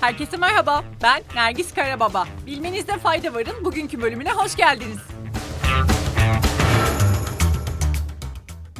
[0.00, 0.84] Herkese merhaba.
[1.02, 2.26] Ben Nergis Karababa.
[2.46, 3.64] Bilmenizde fayda varın.
[3.64, 4.98] Bugünkü bölümüne hoş geldiniz.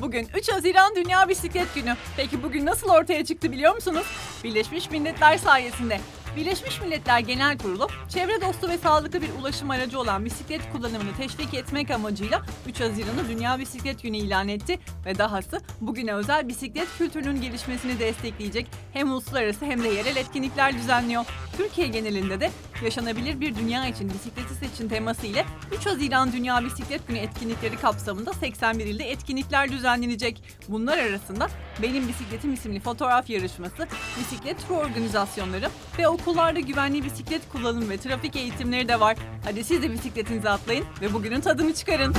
[0.01, 1.97] Bugün 3 Haziran Dünya Bisiklet Günü.
[2.17, 4.07] Peki bugün nasıl ortaya çıktı biliyor musunuz?
[4.45, 6.01] Birleşmiş Milletler sayesinde.
[6.37, 11.55] Birleşmiş Milletler Genel Kurulu, çevre dostu ve sağlıklı bir ulaşım aracı olan bisiklet kullanımını teşvik
[11.55, 17.41] etmek amacıyla 3 Haziran'ı Dünya Bisiklet Günü ilan etti ve dahası bugüne özel bisiklet kültürünün
[17.41, 21.25] gelişmesini destekleyecek hem uluslararası hem de yerel etkinlikler düzenliyor.
[21.57, 22.51] Türkiye genelinde de
[22.85, 25.45] yaşanabilir bir dünya için bisikleti seçin teması ile
[25.79, 30.43] 3 Haziran Dünya Bisiklet Günü etkinlikleri kapsamında 81 ilde etkinlikler düzenlenecek.
[30.69, 31.49] Bunlar arasında
[31.83, 33.89] Benim Bisikletim isimli fotoğraf yarışması,
[34.21, 35.69] bisiklet tur organizasyonları
[35.99, 39.17] ve okullarda güvenli bisiklet kullanım ve trafik eğitimleri de var.
[39.45, 42.15] Hadi siz de bisikletinize atlayın ve bugünün tadını çıkarın.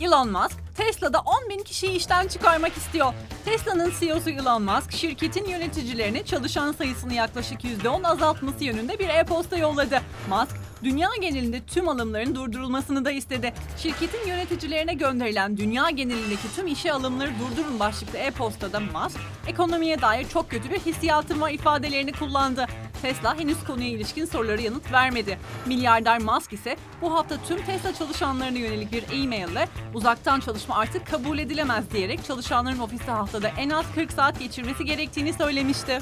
[0.00, 3.14] Elon Musk, Tesla'da 10 bin kişiyi işten çıkarmak istiyor.
[3.44, 10.00] Tesla'nın CEO'su Elon Musk, şirketin yöneticilerine çalışan sayısını yaklaşık %10 azaltması yönünde bir e-posta yolladı.
[10.28, 13.54] Musk, dünya genelinde tüm alımların durdurulmasını da istedi.
[13.78, 20.50] Şirketin yöneticilerine gönderilen dünya genelindeki tüm işe alımları durdurun başlıklı e-postada Musk, ekonomiye dair çok
[20.50, 22.66] kötü bir hissiyatım var ifadelerini kullandı.
[23.04, 25.38] Tesla henüz konuya ilişkin soruları yanıt vermedi.
[25.66, 31.38] Milyarder Musk ise bu hafta tüm Tesla çalışanlarına yönelik bir e-maille uzaktan çalışma artık kabul
[31.38, 35.98] edilemez diyerek çalışanların ofiste haftada en az 40 saat geçirmesi gerektiğini söylemişti.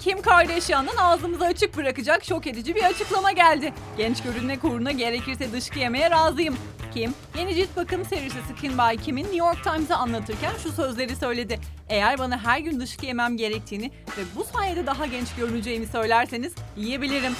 [0.00, 3.72] Kim Kardashian'ın ağzımızı açık bırakacak şok edici bir açıklama geldi.
[3.96, 6.56] Genç görünmek uğruna gerekirse dışkı yemeye razıyım.
[6.94, 11.60] Kim, yeni cilt bakım serisi Skin by Kim'in New York Times'a anlatırken şu sözleri söyledi.
[11.88, 17.32] Eğer bana her gün dışkı yemem gerektiğini ve bu sayede daha genç görüneceğimi söylerseniz yiyebilirim.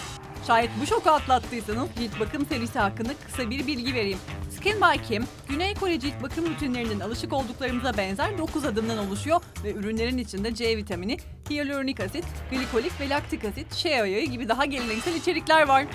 [0.46, 4.18] Şayet bu şoku atlattıysanız cilt bakım serisi hakkında kısa bir bilgi vereyim.
[4.60, 9.72] Skin by Kim, Güney Kore cilt bakım rutinlerinin alışık olduklarımıza benzer 9 adımdan oluşuyor ve
[9.72, 11.16] ürünlerin içinde C vitamini,
[11.50, 15.86] hyaluronik asit, glikolik ve laktik asit, shea yağı gibi daha geleneksel içerikler var.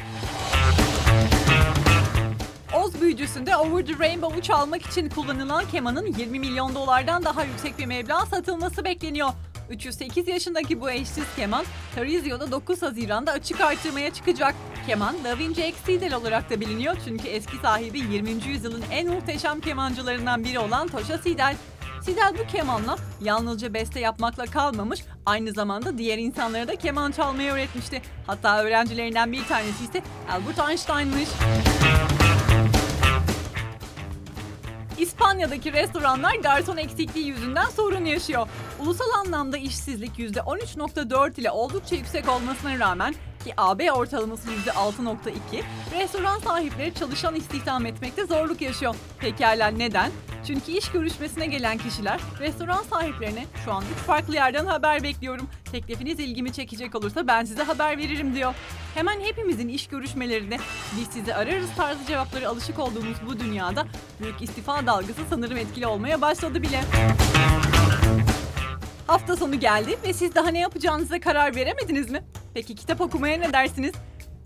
[2.76, 7.86] Oz büyücüsünde Over the Rainbow'u çalmak için kullanılan kemanın 20 milyon dolardan daha yüksek bir
[7.86, 9.30] meblağ satılması bekleniyor.
[9.70, 11.66] 308 yaşındaki bu eşsiz keman,
[11.96, 14.56] Tarizio'da 9 Haziran'da açık artırmaya çıkacak.
[14.88, 18.30] Keman, Da Vinci X Seidel olarak da biliniyor çünkü eski sahibi 20.
[18.30, 21.56] yüzyılın en muhteşem kemancılarından biri olan Toşa Seidel.
[22.02, 28.02] Seidel bu kemanla yalnızca beste yapmakla kalmamış, aynı zamanda diğer insanlara da keman çalmayı öğretmişti.
[28.28, 30.02] Hatta öğrencilerinden bir tanesi ise
[30.32, 31.30] Albert Einstein'mış.
[35.16, 38.48] İspanya'daki restoranlar garson eksikliği yüzünden sorun yaşıyor.
[38.80, 43.16] Ulusal anlamda işsizlik %13.4 ile oldukça yüksek olmasına rağmen
[43.46, 45.64] ki AB ortalaması %6.2,
[46.00, 48.96] restoran sahipleri çalışan istihdam etmekte zorluk yaşıyor.
[49.20, 50.12] Pekala neden?
[50.48, 55.48] Çünkü iş görüşmesine gelen kişiler restoran sahiplerine şu an üç farklı yerden haber bekliyorum.
[55.72, 58.54] Teklifiniz ilgimi çekecek olursa ben size haber veririm diyor.
[58.96, 60.58] Hemen hepimizin iş görüşmelerinde
[61.00, 63.86] biz sizi ararız tarzı cevapları alışık olduğumuz bu dünyada
[64.22, 66.82] büyük istifa dalgası sanırım etkili olmaya başladı bile.
[69.08, 72.24] Hafta sonu geldi ve siz daha ne yapacağınıza karar veremediniz mi?
[72.56, 73.92] Peki kitap okumaya ne dersiniz?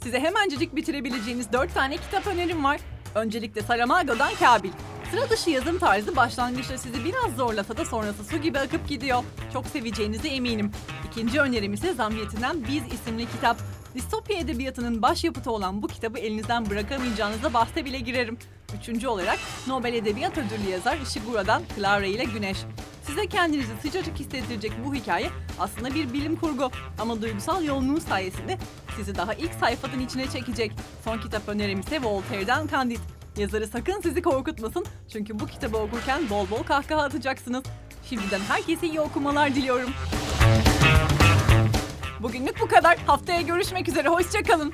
[0.04, 2.80] Size hemencecik bitirebileceğiniz 4 tane kitap önerim var.
[3.16, 4.72] Öncelikle Saramago'dan Kabil.
[5.12, 9.24] Sıra dışı yazım tarzı başlangıçta sizi biraz zorlasa da sonrası su gibi akıp gidiyor.
[9.54, 10.72] Çok seveceğinize eminim.
[11.08, 13.58] İkinci önerim ise Zamiyetinden Biz isimli kitap.
[13.96, 18.38] Distopya edebiyatının başyapıtı olan bu kitabı elinizden bırakamayacağınıza bahse bile girerim.
[18.80, 22.58] Üçüncü olarak Nobel Edebiyat Ödüllü yazar Ishiguro'dan Clara ile Güneş.
[23.10, 28.58] Size kendinizi sıcacık hissettirecek bu hikaye aslında bir bilim kurgu ama duygusal yoğunluğu sayesinde
[28.96, 30.72] sizi daha ilk sayfadan içine çekecek.
[31.04, 33.00] Son kitap önerim ise Voltaire'den Candide.
[33.38, 37.64] Yazarı sakın sizi korkutmasın çünkü bu kitabı okurken bol bol kahkaha atacaksınız.
[38.10, 39.90] Şimdiden herkese iyi okumalar diliyorum.
[42.20, 42.98] Bugünlük bu kadar.
[42.98, 44.08] Haftaya görüşmek üzere.
[44.08, 44.74] Hoşçakalın.